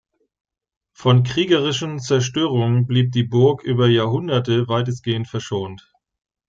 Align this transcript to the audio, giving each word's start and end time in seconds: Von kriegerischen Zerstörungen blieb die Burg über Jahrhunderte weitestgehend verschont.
Von 0.93 1.21
kriegerischen 1.21 1.99
Zerstörungen 1.99 2.87
blieb 2.87 3.11
die 3.11 3.21
Burg 3.21 3.61
über 3.61 3.87
Jahrhunderte 3.87 4.67
weitestgehend 4.67 5.27
verschont. 5.27 5.93